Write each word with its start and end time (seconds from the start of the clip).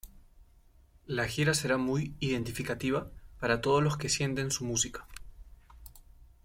La 1.05 1.27
gira 1.27 1.53
será 1.53 1.77
muy 1.77 2.15
identificativa 2.19 3.11
para 3.39 3.61
todos 3.61 3.83
los 3.83 3.97
que 3.97 4.09
sienten 4.09 4.49
su 4.49 4.65
música. 4.65 5.05